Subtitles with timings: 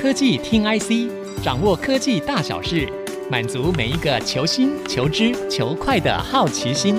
[0.00, 1.12] 科技听 IC，
[1.44, 2.90] 掌握科技大小事，
[3.30, 6.94] 满足每一个求新、求知、求快的好奇心。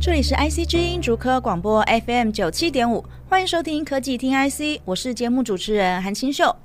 [0.00, 6.56] 这里是 IC 之音竹科广播 FM 九七点五，欢迎收听科技听 IC，我是节目主持人韩清秀。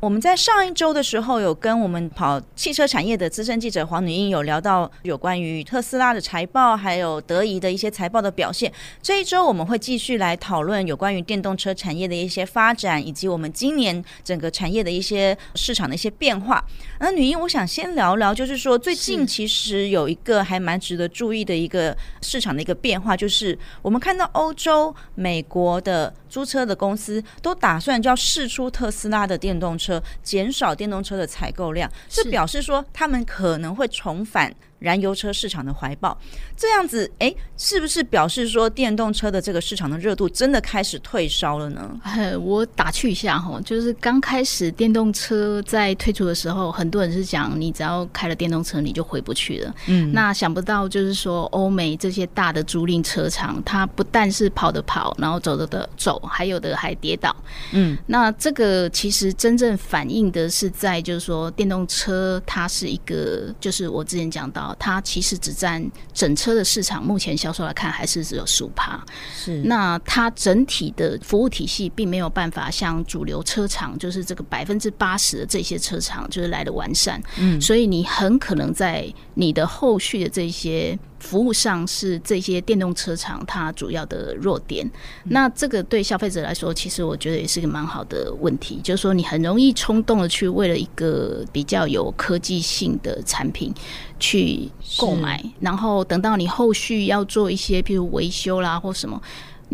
[0.00, 8.70] 我们在上一周的时候，有跟我们跑汽车产业的资深记者黄女英有聊到有关于特斯拉的财报，还有德仪的一些财报的表现。
[9.00, 16.62] 这一周我们会继续来讨论有关于电动车产业的一些发展，以及我们今年整个产业的一些市场的一些变化。
[17.00, 29.93] 那女英，我想先聊聊，就是说最近其实有一个还蛮值得注意的一个市场的一个变化，就是我们看到欧洲、美国的租车的公司都打算就要试出特斯拉的电动车。
[30.22, 36.16] 减少电动车的采购量，这表示说他们可能会重返燃油车市场的怀抱，
[36.54, 41.98] 这样子，哎，是不是表示说电动车的这个市场的热度真的开始退烧了呢？
[42.42, 49.74] 我打趣一下哈，就是刚开始电动车在推出的时候，很多人是讲你只要开了电动车你就回不去了。
[49.86, 57.34] 嗯，那想不到就是说欧美这些大的租赁车厂，它不但是跑的跑，然后走的的走，还有的还跌倒。
[57.72, 64.73] 嗯，那这个其实真正反映的是在就是说电动车它是一个，就是我之前讲到。
[64.78, 69.02] 它其实只占整车的市场，目前销售来看还是只有十五趴。
[69.34, 77.22] 是，那它整体的服务体系并没有办法像主流车厂，就是这个百分之八十的这些车厂就是来的完善。
[77.38, 80.98] 嗯，所以你很可能在你的后续的这些。
[81.24, 84.88] 服务上是这些电动车厂它主要的弱点，
[85.24, 93.72] 那这个对消费者来说，其实我觉得也是个蛮好的问题，就是说你很容易冲动的去为了一个比较有科技性的产品
[94.20, 99.20] 去购买，然后等到你后续要做一些譬如维修啦或什么。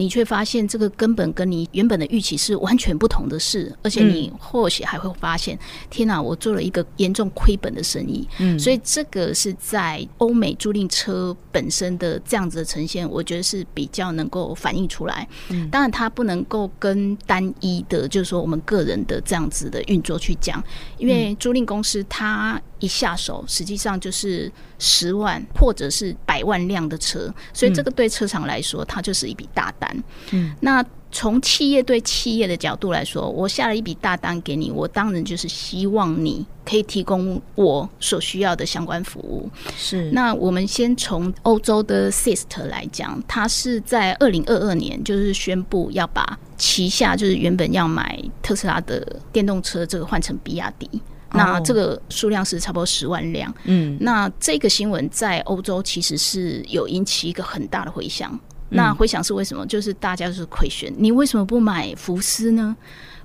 [0.01, 5.59] 你却发现这个根本跟你原本的预期是完全不同的事，而且你或许还会发现，
[5.91, 8.27] 天哪，我做了一个严重亏本的生意。
[8.39, 15.29] 嗯，所以这个是在欧美租赁车本身的这样子的呈现，我觉得是比较能够反映出来。
[15.51, 20.65] 嗯，当然它不能够跟单一的，就是说我们个人的这样子的运作去讲，
[20.97, 22.59] 因为租赁公司它。
[22.81, 29.90] 一下手，实际上就是十万或者是百万辆的车，所以这个对车厂来说，它就是一笔大单。
[30.33, 39.51] 嗯，那从企业对企业的角度来说，我下了一笔大单给你，我当然就是希望你可以提供我所需要的相关服务。
[39.77, 50.89] 是，那我们先从欧洲的 SIST 来讲，它是在二零二二年就是宣布要把旗下就是原本要买特斯拉的电动车这个换成比亚迪。
[51.33, 58.37] 那这个数量是差不多十万辆，嗯，那这个新闻在欧洲其实是有引起一个很大的回响。
[58.71, 59.67] 那回想是为什么？
[59.67, 62.77] 就是大家就是亏损，你为什么不买福斯呢？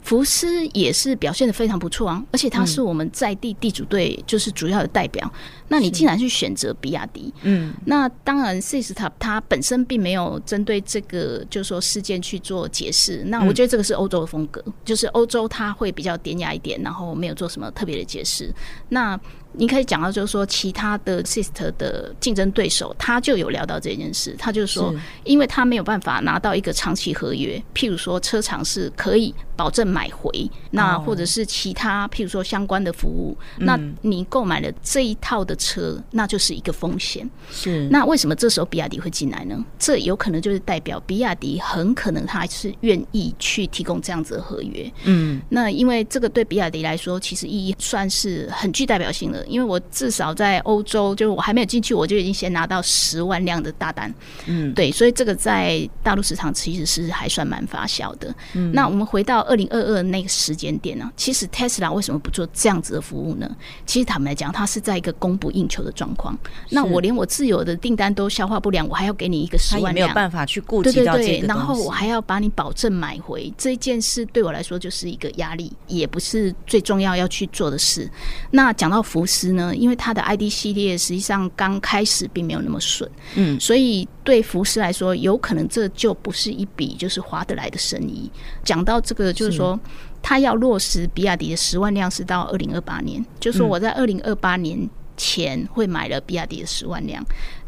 [0.02, 5.28] 福斯也是表现的非常不错啊，而且它是我们在地地主队就是主要的代表。
[5.34, 13.24] 嗯、那你竟然去选择比亚迪，嗯，那当然，Cyst 它它本身并没有针对这个就是说事件去做解释。
[13.26, 18.54] 那我觉得这个是欧洲的风格，嗯、就是欧洲它会比较典雅一点，然后没有做什么特别的解释。
[18.90, 19.20] 那
[19.58, 24.36] 你可以讲到，就是说，其他的 Sist 的竞争对手，他就有聊到这件事。
[24.38, 24.94] 他就说，
[25.24, 37.30] 因为他没有办法拿到一个长期合约，譬如说车厂是可以保证买回，那或者是其他譬如说相关的服务，那你购买了这一套的车，那就是一个风险。
[37.50, 37.88] 是。
[37.90, 39.64] 那为什么这时候比亚迪会进来呢？
[39.80, 44.92] 这有可能就是代表比亚迪很可能他还是愿意去提供这样子的合约。
[45.06, 45.42] 嗯。
[45.48, 49.45] 那因为这个对比亚迪来说，其实意义算是很具代表性的。
[49.48, 54.14] 因为我至少在欧洲，就是我还没有进去，我就已经先拿到十万辆的大单，
[54.46, 58.34] 嗯，对，所以这个在大陆市场其实是还算蛮发酵的。
[58.54, 63.50] 嗯，那我们回到二零二二那个时间点呢，其实 Tesla 为什么不做这样子的服务呢？
[63.86, 66.38] 其实坦白讲，它是在一个供不应求的状况。
[66.70, 71.40] 那我连我自有的订单都消化不良，我还要给你一个十万辆，没有办法去顾及到这个东西。
[71.42, 78.10] 对然后我还要把你保证买回这件事，对我来说就是一个压力，也不是最重要要去做的事。
[78.52, 88.32] 那讲到福斯呢，因为它的 ID 系列实际上刚开始并没有那么顺，嗯，所以对福斯来说，有可能这就不是一笔就是划得来的生意。
[88.64, 89.80] 讲到这个，就是说
[90.22, 97.24] 他要落实比亚迪的十万辆是到二零二八年，就是说我在二零二八年前会买了比亚迪的十万辆，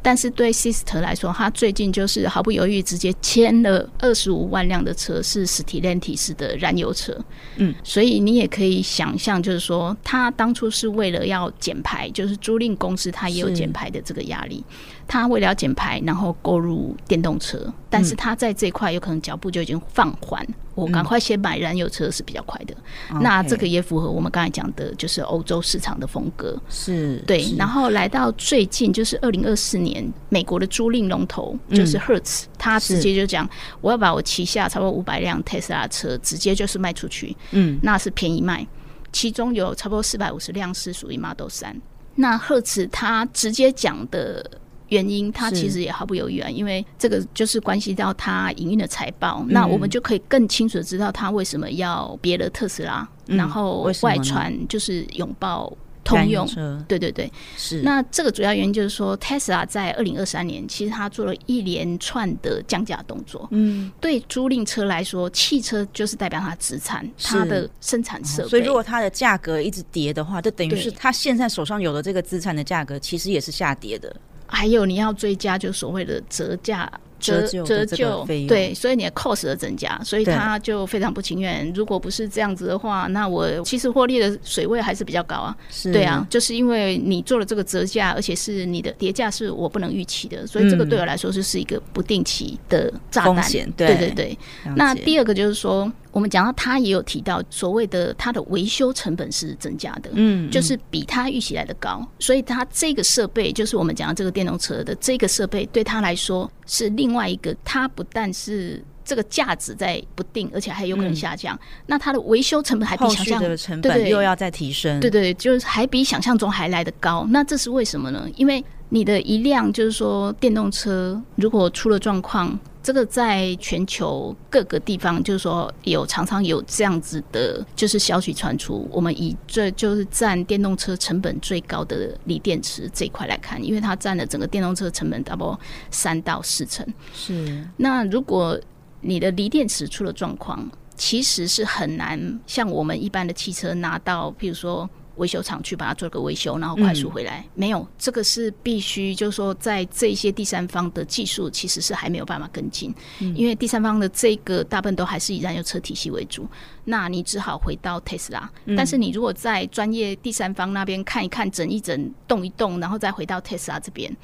[0.07, 7.13] 但是对 Sister 来说，他最近就是毫不犹豫直接签了二十五万辆的车，是 Stellantis 的燃油车。
[7.57, 14.63] 嗯，所以你也可以想象，就是说他当初是为了要减排，就是租赁公司他也有减排的这个压力。
[15.05, 20.41] 他为了要减排，然后购入电动车，但是他在这块有可能脚步就已经放缓。
[20.47, 22.75] 嗯、我赶快先买燃油车是比较快的。
[23.11, 26.55] 嗯、那这个也符合我们刚才讲的，就是欧洲市场的风格。
[26.69, 27.51] 是对。
[27.57, 33.49] 然后来到最近，就是二零二四年，美国的租赁龙头就是 Hertz，他直接就讲，
[33.81, 37.35] 我要把我旗下差不多五百辆 Tesla 车直接就是卖出去。
[37.53, 38.67] 嗯，那是便宜卖，
[39.11, 41.75] 其中有差不多四百五十辆是属于 Model 三。
[42.13, 44.47] 那 Hertz 他直接讲的。
[44.89, 55.71] 原因，他其实也毫不犹豫啊，因为这个就是关系到他营运的财报，那我们就可以更清楚的知道他为什么要别了特斯拉，然后外传就是拥抱
[56.03, 56.47] 通用。
[56.87, 57.81] 对对对，是。
[57.81, 63.45] 那这个主要原因就是说，，Tesla 在二零二三年其实他做了一连串的降价动作。
[63.51, 68.49] 嗯，对租赁车来说，汽车就是代表它资产，它的生产设备。
[68.49, 74.15] 所以如果它的价格一直跌的话，就等于是它现在手上有的这个资产的价格其实也是下跌的。
[74.47, 76.91] 还有你要追加，就所谓的折价。
[77.19, 81.73] 折折旧对，所以你的 cost 的增加，所以他就非常不情愿。
[81.73, 85.57] 如果不是这样子的话，那我其实获利的水位还是比较高啊。
[85.85, 93.43] 对啊，就是因为你做了这个折价，而且是你的叠价是我不能预期的，所以这个对我来说就是一个不定期的炸弹。
[93.75, 94.37] 对对对。
[94.75, 107.17] 那第二个就是说，我们讲到他也有提到所谓的他的维修成本是增加的，嗯，就是比他预期来的高，所以他这个设备就是我们讲到这个电动车的这个设备对他来说是另。
[107.17, 111.55] 外一个，它不但是这个价值在不定，而且还有可能下降。
[111.55, 117.25] 嗯、那它的维修成本还比想象的成本又要再提升，对，对对，就是还比想象中还来得高。
[117.31, 118.29] 那这是为什么呢？
[118.35, 122.59] 因为你的一辆就是说电动车如果出了状况。
[122.87, 128.87] 这个在全球各个地方，就是说有常常有这样子的，就是消息传出。
[128.89, 135.59] 我们以这就是占电动车成本最高的锂电池这一块来看，因为它占了整个电动车成本差不多
[135.91, 136.87] 三到四成。
[137.13, 137.61] 是。
[137.75, 138.57] 那如果
[139.01, 144.89] 你的锂电池出了状况，其实是很难像我们一般的汽车拿到，譬如说。
[145.17, 147.39] 维修厂去把它做个维修，然后快速回来。
[147.39, 156.47] 嗯、没有，这个是必须，就是说，在这些第三方的技术其实是还没有办法跟进，嗯、因为第三方的这个大部分都还是以燃油车体系为主。
[156.85, 164.15] 那你只好回到特斯拉，但是你如果在专业第三方那边看一看、整一整、动一动，然后再回到特斯拉这边，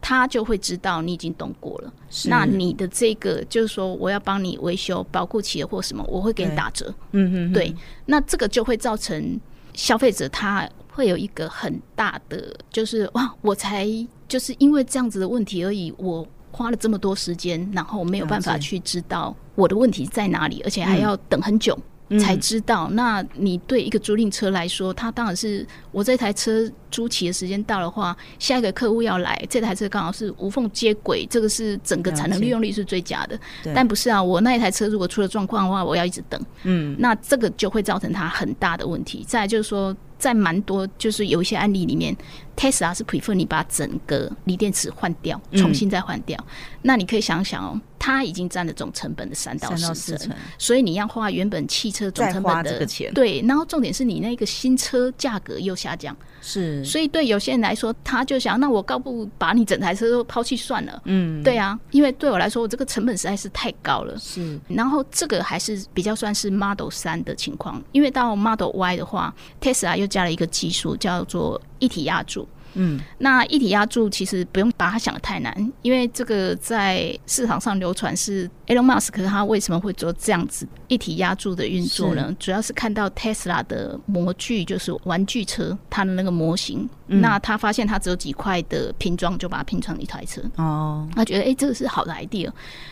[0.00, 1.92] 他就会知道你已经动过了。
[2.26, 6.94] 那你的这个就是说，我要帮你维修保护企业或什么，我会给你打折。
[7.10, 7.74] 嗯嗯，对，
[8.04, 9.40] 那这个就会造成。
[9.76, 13.86] 消费者他会有一个很大的，就是 哇，我才
[14.26, 21.78] 就是因为这样子的问题而已，我花了这么多时间，然后没有办法去知道我的问题在哪里，而且还要等很久。
[22.20, 33.38] 才知道，那你对一个租赁车来说，它当然是我这台车租期的时间到的话，下一个客户要来，这台车刚好是无缝接轨，这个是整个产能利用率是最佳的。
[33.74, 36.40] 但不是啊，我那一台车如果出了状况的话，我要一直等。
[36.62, 39.24] 嗯，那这个就会造成它很大的问题。
[39.26, 42.16] 再来就是说，在蛮多就是有一些案例里面。
[42.56, 46.38] Tesla 是 prefer 你把整个锂电池换掉，重新再换掉。
[46.40, 53.12] 嗯、那你可以想想哦，它已经占了总成本的三到四成，所以你要花原本汽车总成本的这个钱。
[53.12, 56.82] 对，然后重点是你那个新车价格又下降，是。
[56.82, 61.02] 所以对有些人来说，他就想，那我倒不把你整台车都抛弃算了。
[61.04, 64.18] 嗯，对啊，因为对我来说，我这个成本实在是太高了。
[64.18, 64.58] 是。
[64.66, 72.48] 然后这个还是比较算是 Model 三的情况，因为到 Model Y 的话，Tesla 又加了一个技术叫做一体压铸。
[72.78, 82.36] 嗯，那一体压铸其实不用把它想的太难，因为这个在市场上流传是 Elon Musk 他为什么会做这样子一体压铸的运作呢？
[82.38, 90.42] 主要是看到 Tesla 的模具，就是玩具车，它的那个模型，嗯、那他发现它只有几块的拼装，就把它拼成一台车。
[90.56, 92.50] 哦，他觉得哎、欸，这个是好的 idea。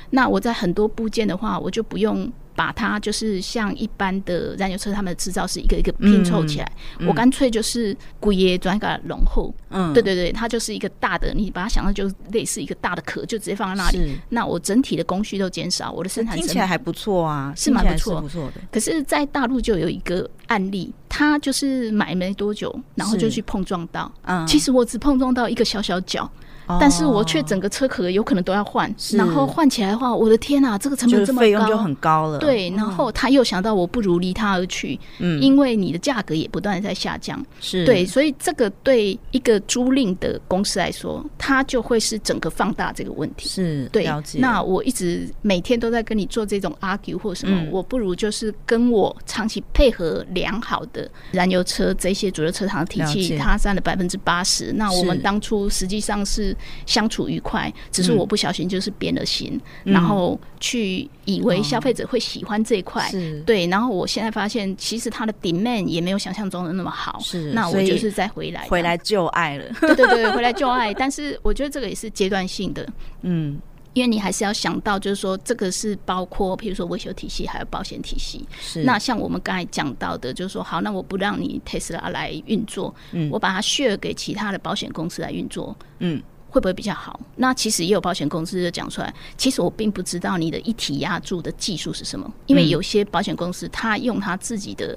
[0.09, 2.33] 那我在很多部件的话，我就不用。
[2.55, 6.73] 把它就是像一般的燃油车，他们的制造是一个一个拼凑起来。
[6.99, 14.17] 嗯嗯、我干脆就是龟爷转一个龙后，嗯，对对对，它就是一个大的，你把它想象就类似一个大的壳，就直接放在那里。
[14.29, 18.61] 那我整体的工序都减少，我的生产成本听起来还不错啊，是蛮不错，不错的。
[18.71, 26.31] 可是，在大陆就有一个案例，他就是买没多久，然后就去碰撞到，嗯，其实我只碰撞到一个小小角。
[26.67, 32.39] 哦、但是我却整个车壳有可能都要换，然后换起来的话，我的天啊，这个成本这么高，费用就很高了。
[32.39, 37.85] 对，然后他又想到我不如离他而去，嗯，因为你的价格也不断的在下降，是。
[37.85, 43.49] 对，所以这个对一个租赁的公司来说，它就会是整个放大这个问题。
[43.49, 54.73] 是对，那我一直每天都在跟你做这种 argue 或什么，嗯、我不如就是跟我长期配合良好的燃油车这些主流车厂的体系，它占了百分之八十。
[54.73, 56.54] 那我们当初实际上是
[56.87, 63.67] 相处愉快，只是我不小心就是变了心，嗯、然后去以为消费者会喜欢这一块，是对。
[63.67, 67.19] 然后我现在发现，其实它的 demand 也没有想象中的那么好。
[67.21, 69.65] 是，那我就是再回来回来旧爱了。
[69.81, 70.93] 对对对，回来旧爱。
[70.95, 72.87] 但是我觉得这个也是阶段性的，
[73.23, 73.59] 嗯。
[73.93, 78.45] 因为你还是要想到，就是说这个是包括，譬如说维修体系还有保险体系。
[78.61, 78.83] 是。
[78.83, 86.21] 那像我们刚才讲到的，就是说，好，那我不让你特斯拉来运作，嗯，我把它 share 给其他的保险公司来运作，嗯，
[86.55, 87.19] 会不会比较好？
[87.35, 94.97] 那其实也有保险公司就讲出来，其实我并不知道你的一体压铸的技术是什么，因为有些保险公司他用他自己的。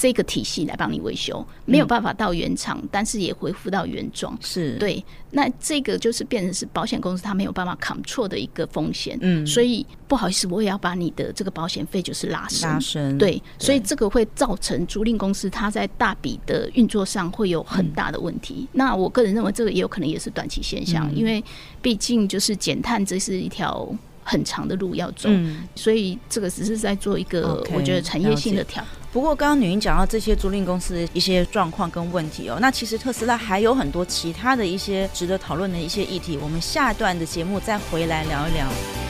[0.00, 4.34] 这个体系来帮你维修，没有办法到原厂，嗯、但是也恢复到原状。
[4.40, 9.18] 是对，那这个就是变成是保险公司它没有办法 control 的一个风险。
[9.20, 12.70] 嗯，所以不好意思，我也要把你的这个保险费就是拉升。
[12.70, 13.18] 拉升。
[13.18, 18.60] 对，对，所以这个会造成租赁公司它在大笔的运作上会有很大的问题。
[18.60, 21.44] 嗯、那我个人认为这个也有可能也是短期现象，嗯、因为
[21.82, 23.86] 毕竟就是减碳这是一条
[24.24, 28.82] 很长的路要走，嗯、所以这个只是在做一个我觉得产业性的调。
[29.12, 39.09] 不过，刚刚女英讲到这些租赁公司的一些状况跟问题哦，那其实特斯拉还有很多其他的一些值得讨论的一些议题，我们下一段的节目再回来聊一聊。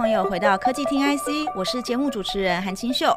[0.00, 3.14] 朋友回到科技听 IC，我是节目主持人韩清秀。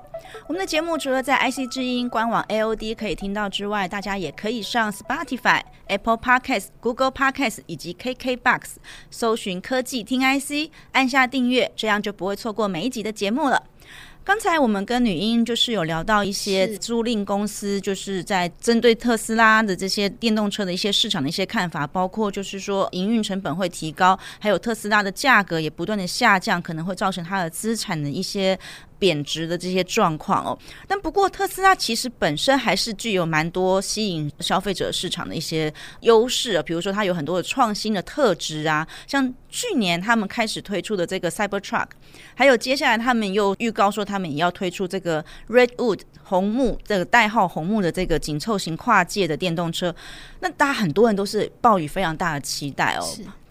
[0.47, 8.63] 我们的节目除了在 IC 之音官网 AOD 可以听到之外，大家也可以上 Spotify、Apple Podcasts、Google Podcasts 以及 KKBox
[9.09, 13.63] 搜寻科技听 IC，按下订阅，这样就不会错过每一集的节目了。
[14.25, 28.57] 刚才我们跟女英就是有聊到一些租赁公司，就是在针对特斯拉的这些电动车的一些市场的一些看法，包括就是说营运成本会提高，还有特斯拉的价格也不断的下降，可能会造成它的资产的一些。
[28.99, 41.87] 贬值的这些状况哦，但不过特斯拉其实本身还是具有蛮多吸引消费者市场的一些优势啊，比如说它有很多的创新的特质啊，像去年他们开始推出的这个 Cybertruck，
[42.33, 49.93] 还有接下来他们又预告说他们也要推出这个 Redwood 红木这个代号红木的这个紧凑型跨界的电动车，
[50.39, 53.03] 那大家很多人都是抱有非常大的期待哦，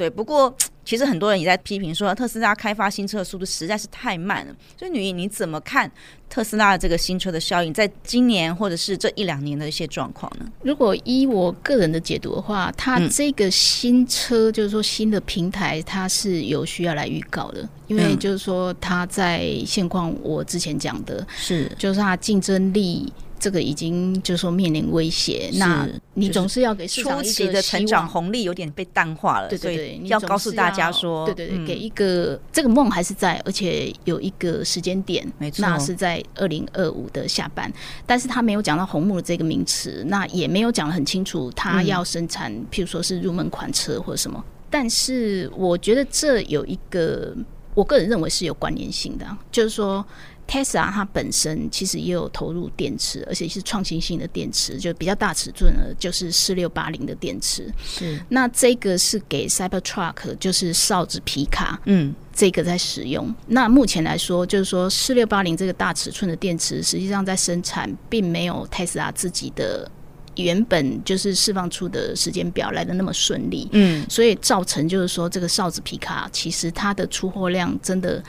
[0.03, 0.53] 对，不过。
[0.85, 4.53] 其实很多人也在批评说，特斯拉开发新车的速度实在是太慢了。
[4.77, 5.89] 所以，女英你怎么看
[6.29, 10.47] 特斯拉的这个新车的效应，在今年或者是这一两年的一些状况呢？
[10.65, 23.13] 如果依我个人的解读的话，它这个新车就是说新的平台，它是有需要来预告的，因为就是说它在现况，我之前讲的是，就是它竞争力。
[23.43, 37.69] 这个已经就是说面临威胁，那你总是要给市场初期的成长红利有点被淡化了，对对对，要告诉大家说，对对对，给一个这个梦还是在，而且有一个时间点，没错，那是在二零二五的下半，
[38.07, 47.35] 但是他没有讲到红木的这个名词，那也没有讲的很清楚，他要生产，譬如说是入门款车或者什么，但是我觉得这有一个，
[47.75, 50.07] 我个人认为是有关联性的，就是说。
[50.53, 57.73] Tesla 它本身其实也有投入电池，而且是创新性的电池，就比较大尺寸的，就是四六八零的电池。
[57.83, 63.35] 是，那这个是给 Cybertruck，就是哨子皮卡，嗯，这个在使用。
[63.47, 69.91] 那目前来说，就是说四六八零这个大尺寸的电池，实际上在生产并没有 Tesla 自己的
[70.37, 73.71] 原本就是释放出的时间表来的那么顺利。
[73.73, 78.23] 嗯，所以造成就是说这个哨子皮卡其实它的出货量真的。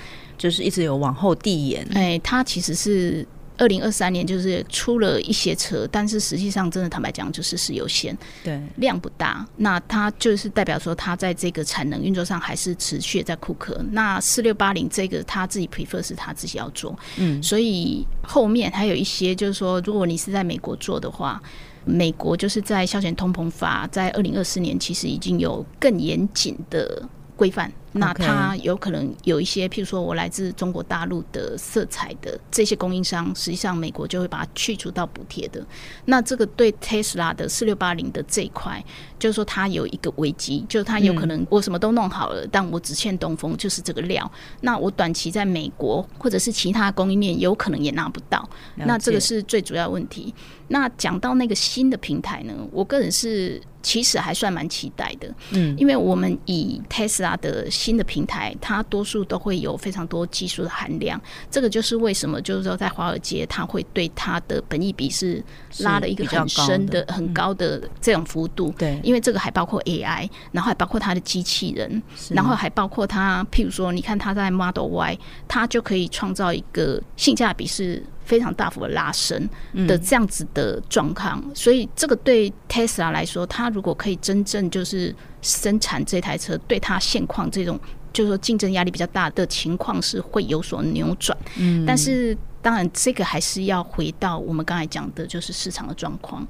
[0.44, 3.26] 就是一直有往后递延，哎，它其实是
[3.58, 9.48] 二零二三年就是出了一些车，但是实际上真的坦白讲就是是有限，对，量不大。
[9.56, 13.82] 那它就是代表说它在这个产能运作上还是持续在库克。
[13.92, 21.42] 那四六八零这个他自己 prefer 是他自己要做，嗯，所以后面还有一些就是说，如果你是在美国做的话，
[21.86, 27.02] 美国就是在消遣通膨法在二零二四年其实已经有更严谨的
[27.38, 27.72] 规范。
[27.94, 35.66] 那它有可能有一些，譬如说我来自中国大陆的色彩的这些供应商，实际上美国就会把它去除到补贴的。
[36.06, 38.84] 那这个对 Tesla 的四六八零的这一块，
[39.18, 44.30] 就是说它有一个危机，就是它有可能我什么都弄好了，但我只欠东风，就是这个料。
[44.62, 50.34] 那我短期在美国或者是其他供应链有可能也拿不到，那这个是最主要问题。
[50.70, 53.62] 那讲到那个新的平台呢，我个人是。
[53.86, 61.22] 其实还算蛮期待的，嗯，因为我们以 Tesla 的新的平台，它多数都会有非常多技术的含量。
[61.52, 65.44] 这个就是为什么，就是说在华尔街，它会对它的本益比是
[65.80, 68.74] 拉了一个很深的、很高的这种幅度。
[68.78, 78.02] 对，因为这个还包括 AI，然后还包括它的机器人，然后还包括它，譬如说，你看它在 Model Y，它就可以创造一个性价比是。
[78.25, 79.50] 非常大幅的拉升
[79.88, 87.80] 的这样子的状况，嗯，所以这个对 Tesla 来说，它如果可以真正就是生产这台车，对它现况这种
[88.12, 91.38] 就是说竞争压力比较大的情况是会有所扭转。
[91.58, 96.48] 嗯，但是当然这个还是要回到我们刚才讲的，就是市场的状况，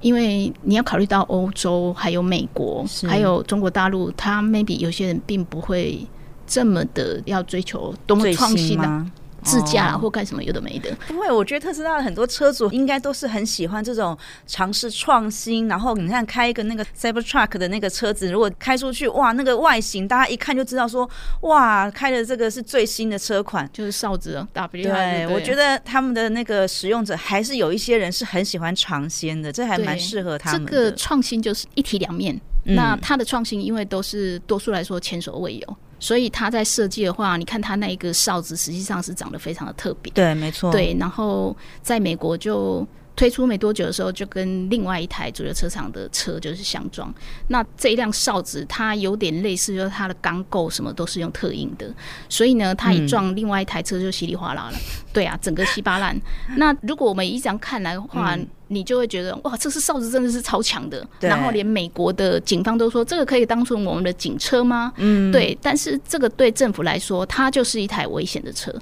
[0.00, 6.04] 因为你要考虑到欧洲、还有美国、还有中国大陆，它 maybe 有些人并不会
[6.46, 9.06] 这么的要追求多么创新的。
[9.42, 11.30] 自驾或干什么有的没的，不会。
[11.30, 15.68] 我觉得特斯拉的很多车主应该都是很喜欢这种尝试创新。
[15.68, 21.08] 然后你看开一个那个 Cybertruck 的那个车子，如果开出去，哇，那个外形大家一看就知道说，
[21.42, 24.82] 哇，开的这个是最新的车款，就是哨子 W。
[24.82, 30.66] 对，我觉得他们的那个使用者还是有一些人是很喜欢尝鲜的，这还蛮适合他们。
[30.66, 32.40] 这个创新就是一体两面。
[32.64, 35.76] 那它的创新，因为都是多数来说前所未有。
[35.98, 40.12] 所以他在设计的话，你看他那一个哨子，实际上是长得非常的特别。
[40.12, 40.72] 对，没错。
[40.72, 47.12] 对，然后在美国就推出没多久的时候，就跟另外一台主流车厂的车就是相撞。
[47.48, 51.92] 那这一辆哨子，它有点类似，就是它的钢构什么都是用特硬的，
[52.28, 54.72] 所以呢，它一撞另外一台车就稀里哗啦了。
[54.72, 54.80] 嗯、
[55.12, 56.18] 对啊，整个稀巴烂。
[56.56, 64.90] 那如果我们一这样看来的话，嗯你就会觉得哇，这是哨子真的是超强的，然后连美国的警方都说这个可以当成我们的警车吗？
[64.96, 65.54] 嗯，对。
[65.60, 68.74] 但是这个对政府来说，它就是一台危险的车，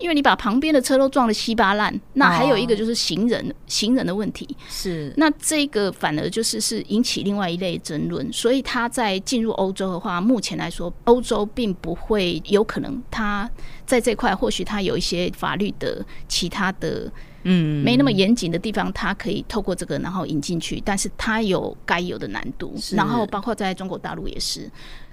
[0.00, 2.00] 因为你把旁边的车都撞得稀巴烂。
[2.14, 8.32] 那还有一个就是行人，行人的问题是，那这个反而就是是引起另外一类争论。
[8.32, 13.48] 所以他在进入欧洲的话，目前来说，欧洲并不会有可能，他
[13.86, 17.10] 在这块或许他有一些法律的其他的。
[17.42, 24.70] 嗯，没那么严谨的地方，它可以透过这个然后引进去，但是它有该有的难度，然后包括在中国大陆也是。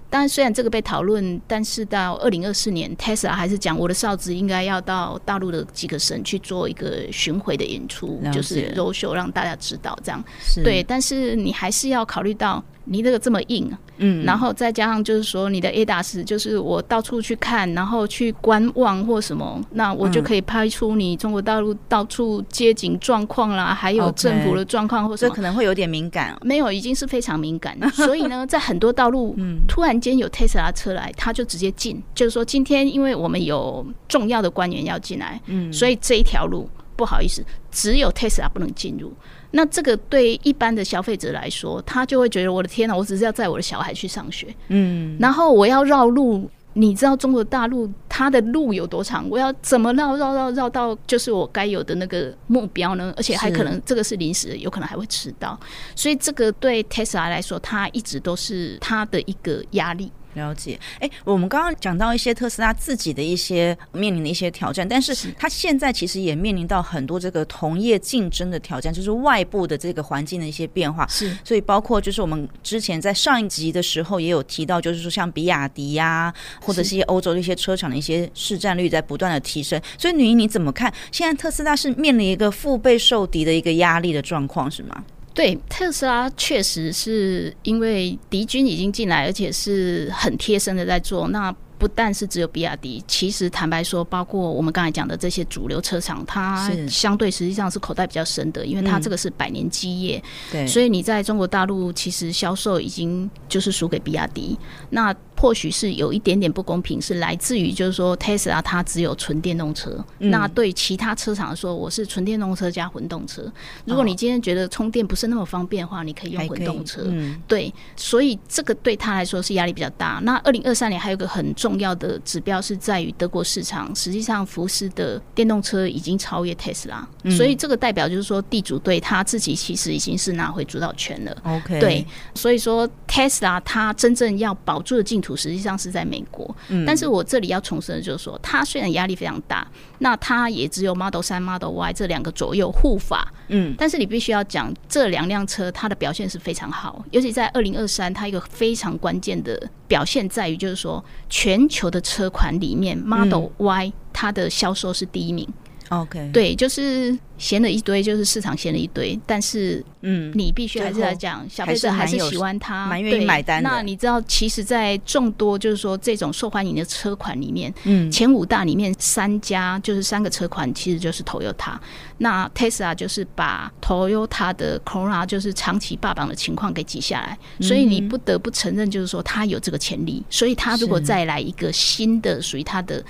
[0.09, 10.23] 当然，虽然这个被讨论，但是到二零二四年，Tesla 还是讲我的哨子应该要到大陆的几个省去做一个巡回的演出，就是 roadshow 让大家知道这样。
[10.63, 12.63] 对，但是你还是要考虑到。
[12.89, 26.37] 你这个这么硬，嗯，然后再加上就是说你的 ADAS，就是我到处去看，然后去观望或什么，那我就可以拍出你中国大陆到处街景状况啦，还有政府的状况或什么，这可能会有点敏感。
[26.41, 27.77] 没有，已经是非常敏感。
[27.91, 39.13] 所以呢，在很多道路，嗯，突然间有 Tesla 车来，他就直接进，就是说今天因为我们有重要的官员要进来，嗯，所以这一条路不好意思，只有 Tesla 不能进入。
[39.51, 49.27] 那这个对一般的消费者来说，他就会觉得我的天哪，我只是要载我的小孩去上学，嗯，然后我要绕路，你知道中国大陆它的路有多长？
[49.29, 53.13] 我要怎么绕绕绕绕到就是我该有的那个目标呢？
[53.15, 55.59] 而且还可能这个是临时的，有可能还会迟到，
[55.95, 60.11] 所以这个对 Tesla 来说，它一直都是它的一个压力。
[60.37, 71.05] 了解，哎，我们刚刚讲到一些特斯拉自己的一些面临的一些挑战，但是它现在其实也面临到很多这个同业竞争的挑战，就是外部的这个环境的一些变化。
[71.07, 79.81] 是，所以包括就是我们之前在上一集的时候也有提到，就是说像比亚迪呀、啊，或者是一些欧洲的一些车厂的一些市占率在不断的提升。
[79.97, 80.93] 所以女英你怎么看？
[81.11, 85.03] 现在特斯拉是面临一个腹背受敌的一个压力的状况，是吗？
[85.37, 91.27] 对，特斯拉确实是因为敌军已经进来，而且是很贴身的在做。
[91.27, 100.19] 那不但是只有比亚迪，其实坦白说，包括我们刚才讲的这些主流车厂，它相对实际上是口袋比较深的，因为它这个是百年基业。
[100.51, 104.57] 对，所以你在中国大陆其实销售已经就是输给比亚迪。
[104.89, 113.43] 那或许是有一点点不公平，是来自于就是说，Tesla 它只有纯电动车，嗯、那对其他车厂说，我是纯电动车加混动车。
[113.85, 117.03] 如果你今天觉得充电不是那么方便的话，你可以用混动车。
[117.05, 120.19] 嗯、对，所以这个对他来说是压力比较大。
[120.23, 131.37] 那二零二三年还有一个很重要的指标是在于德国市场，实际上福斯的电动车已经超越 Tesla，嗯、所以这个代表就是说，地主对他自己其实已经是拿回主导权了。
[131.43, 136.55] OK，对，所以说 Tesla 它真正要保住的净土实际上是在美国。
[136.69, 139.67] 嗯，但是我这里要重申的就是说，它虽然压力非常大，
[139.99, 143.31] 那它也只有 Model 三、Model Y 这两个左右护法。
[143.49, 155.47] 嗯，但是你必须要讲这两辆车它的表现是非常好，尤其在二零二三，它一个非常关键的表现在于就是说，全球的车款里面 Model Y 它的销售是第一名。
[155.89, 157.17] OK，对，就是。
[157.37, 163.69] 闲了一堆，就是市场闲了一堆，但是，嗯，你必须还是来讲，消费者还是喜欢它，蛮愿意买单的。
[163.69, 171.77] 那你知道，其实，在众多就是说这种受欢迎的车款里面，嗯，前五大里面三家就是三个车款，其实就是 Toyota。
[172.17, 180.23] 那 Tesla 就是把 Toyota 的 Corolla 就是长期霸榜的情况给挤下来，所以你不得不承认，就是说它有这个潜力。
[180.27, 183.05] 所以它如果再来一个新的属于它的。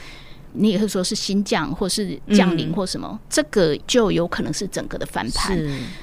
[0.53, 5.57] 你也会说是新降或是降临或什么，嗯，这个就有可能是整个的翻盘。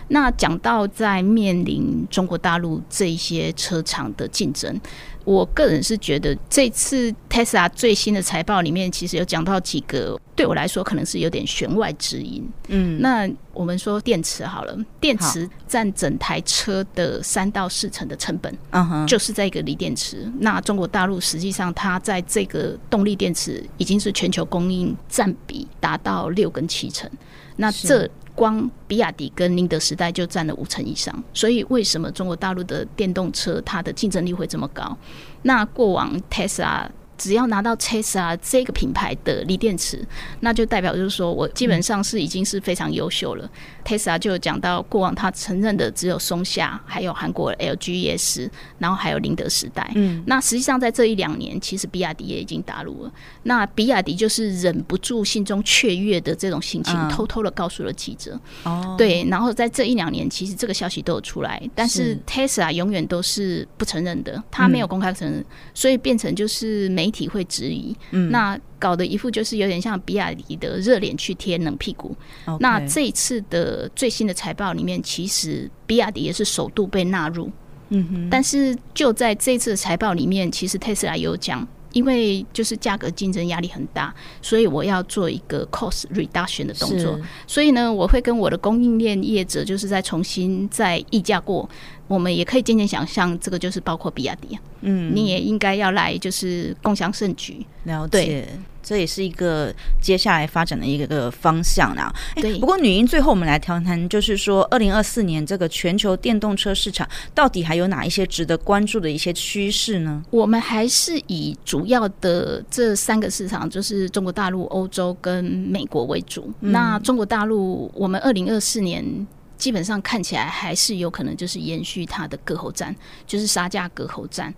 [0.08, 4.80] 那讲到在面临中国大陆这一些车厂的竞争。
[5.24, 12.46] 我个人是觉得，这次 Tesla 最新的财报里面，其实有讲到几个对我来说可能是有点弦外之音。
[12.68, 20.30] 嗯，那我们说电池好了，电池占整台车的三到四成的成本，嗯哼，就是这个锂电池。
[20.40, 27.10] 那中国大陆实际上它在这个动力电池已经是全球供应占比达到六跟七成。
[27.56, 34.96] 那这光比亚迪跟宁德时代就占了五成以上，所以为什么中国大陆的电动车它的竞争力会这么高？
[35.42, 36.88] 那过往 Tesla。
[37.16, 40.04] 只要拿到 Tesla 这个品牌的锂电池，
[40.40, 43.48] 那就代表就是说我基本上是已经是非常优秀了。
[43.84, 48.48] Tesla 就讲到过往他承认的只有松下，还有韩国 LGES，
[48.78, 49.90] 然后还有宁德时代。
[49.94, 53.12] 嗯，那实际上在这一两年，其实比亚迪也已经打入了。
[53.42, 58.40] 那比亚迪就是忍不住心中雀跃的这种心情，偷偷的告诉了记者。
[58.64, 72.16] 哦，对，然后在这一两年，其实这个消息都有出来，但是 Tesla 永远都是不承认的，他没有公开承认，所以变成就是媒体会质疑，嗯，那搞得一副就是有点像比亚迪的热脸去贴冷屁股。
[72.60, 77.50] 那这一次的最新的财报里面，其实比亚迪也是首度被纳入，
[77.90, 78.30] 嗯哼。
[78.30, 81.66] 但是就在这次的财报里面，其实特斯拉有讲。
[81.94, 87.18] 因为就是价格竞争压力很大，所以我要做一个 cost reduction 的动作。
[87.46, 91.66] 所以呢，我会跟我的供应链业者，就是再重新再议价过。
[92.06, 94.58] 我们也可以渐渐想象，这个就是包括比亚迪。
[94.82, 97.64] 嗯，你也应该要来，就是共享盛举。
[97.84, 98.46] 了解。
[98.84, 102.14] 这也是一个接下来发展的一个方向啦。
[102.36, 102.58] 对。
[102.58, 110.22] 不过女英，最后我们来谈谈，就是说，二零二四年这个全球电动车市场到底还有哪一些值得关注的一些趋势呢？
[110.30, 116.52] 我们还是以主要的这三个市场，就是中国大陆、欧洲跟美国为主。
[116.60, 116.70] 嗯。
[116.70, 122.94] 那中国大陆，我们二零二四年基本上看起来还是有可能就是延续它的割喉战，
[123.26, 124.52] 就是杀价割喉战。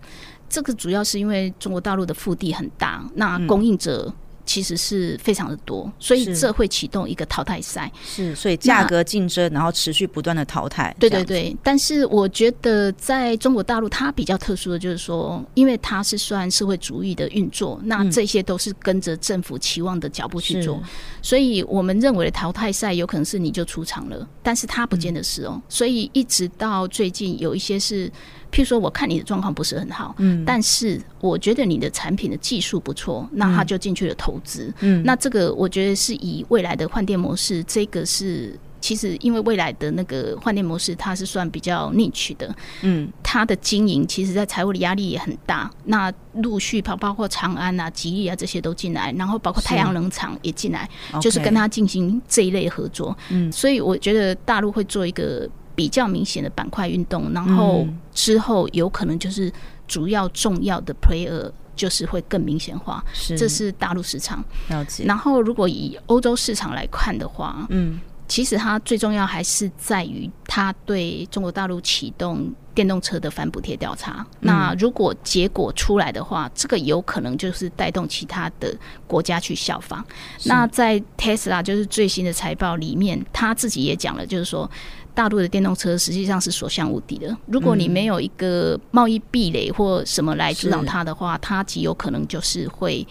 [0.49, 4.13] 这个主要是因为中国大陆的腹地很大，那供应者
[4.47, 7.91] 其实是非常的多，所以这会启动一个淘汰赛。
[8.03, 10.95] 是，所以价格竞争，然后持续不断的淘汰。
[10.99, 20.81] 对对对，但是我觉得在中国大陆，它比较特殊的就是说，因为它是算社会主义的运作，那这些都是跟着政府期望的脚步去做，
[21.21, 25.61] 所以我们认为的淘汰赛有可能是你就出场了，但是它不见得是哦。
[25.67, 28.09] 所以一直到最近有一些是。
[28.49, 50.89] 譬如说，我看你的状况不是很好，嗯，但是我觉得你的产品的技术不错，那他就进去了投资，嗯，那这个我觉得是以未来的换电模式，这个是其实因为未来的那个换电模式，它是算比较 niche 的，嗯，它的经营其实在财务的压力也很大，那陆续包包括长安啊、吉利啊这些都进来，然后包括太阳能厂也进来，
[51.21, 55.49] 就是跟他进行这一类合作，嗯，所以我觉得大陆会做一个。
[55.77, 59.53] 比较明显的板块运动，然后之后有可能就是
[59.87, 64.43] 主要重要的 player 就是会更明显化，是，这是大陆市场。
[64.67, 65.05] 了解。
[65.05, 74.25] 然后如果以欧洲市场来看的话，嗯，其实它最重要还是在于它对中国大陆启动电动车的反补贴调查。
[74.41, 78.75] 那如果结果出来的话，这个有可能就是带动其他的
[79.07, 80.05] 国家去效仿。
[80.43, 84.69] 那在 Tesla 就是最新的财报里面，他自己也讲了，就是说。
[85.17, 87.35] 大陆的电动车实际上是所向无敌的。
[87.47, 93.05] 如果你没有一个贸易壁垒或什么来阻挡它的话，它极有可能就是会。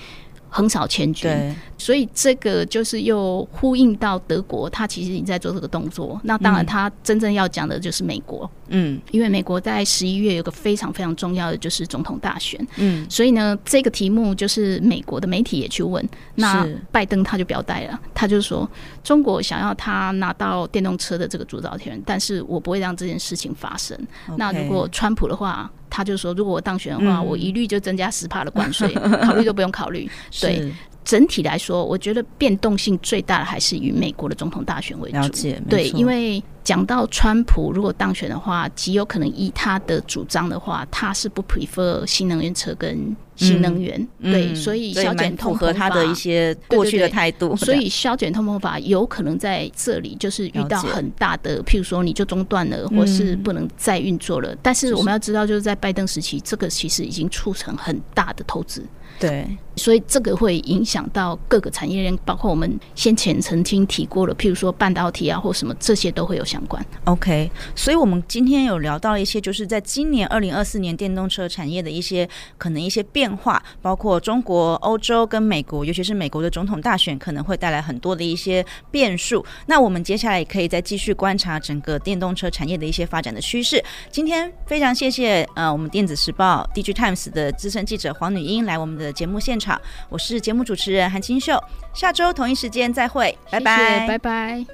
[0.57, 1.31] 横扫千军，
[1.77, 6.19] 所以这个就是又呼应到德国，他其实已经在做这个动作。
[6.25, 16.03] 那当然，他真正要讲的就是美国，嗯，因为美国在十一月有个非常非常重要的就是总统大选，嗯，所以呢，这个题目就是美国的媒体也去问，
[16.37, 18.67] 那拜登他就表态了，他就说
[19.05, 23.95] 中国想要他拿到电动车的这个主导权，但是我不会让这件事情发生。
[24.39, 25.71] 那如果川普的话。
[25.97, 30.07] 他就说，如果我当选的话，嗯、我一律就增加十帕的关税，考虑都不用考虑。
[30.43, 30.71] 对。
[31.07, 35.17] 整体来说，我觉得变动性最大的还是以美国的总统大选为主。
[35.17, 43.97] 了解，对，因为讲到川普如果当选的话，极有可能依他的主张的话，他是不 prefer 新能源车跟新能源。
[44.19, 54.53] 嗯、对，所以削减通膨法他的一些过去的态度，所以削减通膨法有可能在这里就是遇到很大的，譬如说你就中断了，或是不能再运作了。
[54.61, 58.85] 但是我们要知道，就是在拜登时期，这个其实已经促成很大的投资。
[59.21, 66.85] 对，所以这个会影响到各个产业链，包括我们先前曾经提过的，譬如说半导体啊，或什么这些都会有相关。
[67.05, 79.45] OK，所以我们今天有聊到一些，就是在今年二零二四年电动车产业的一些可能一些变化，包括中国、欧洲跟美国，尤其是美国的总统大选可能会带来很多的一些变数。
[79.67, 83.83] 那我们接下来也可以再继续观察整个电动车产业的一些发展的趋势。
[84.13, 89.17] 今天非常谢谢呃我们电子时报 DigiTimes 的资深记者黄女英来我们的。
[89.17, 91.61] 节目现场场，我是节目主持人韩清秀，
[91.93, 94.65] 下周同一时间再会，拜拜，谢谢，拜拜。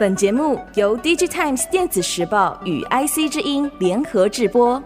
[0.00, 4.82] 本节目由 DigiTimes 电子时报与 IC 之音联合制播。